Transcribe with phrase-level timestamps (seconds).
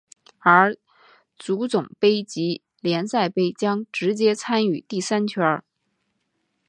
[0.39, 0.75] 而
[1.37, 5.63] 足总杯及联赛杯将直接参与第三圈。